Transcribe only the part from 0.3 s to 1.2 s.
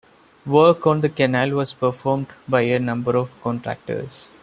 Work on the